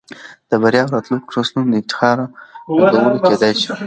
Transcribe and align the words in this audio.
د 0.49 0.51
بريا 0.61 0.81
او 0.85 0.91
راتلونکو 0.93 1.31
نسلونه 1.39 1.69
د 1.71 1.75
افتخار 1.81 2.17
الګو 2.69 3.19
کېدى 3.27 3.51
شي. 3.61 3.69